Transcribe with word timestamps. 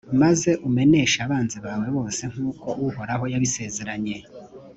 maze 0.21 0.49
umeneshe 0.67 1.17
abanzi 1.25 1.57
bawe 1.65 1.87
bose 1.97 2.21
nk’uko 2.31 2.67
uhoraho 2.87 3.23
yabisezeranye. 3.33 4.17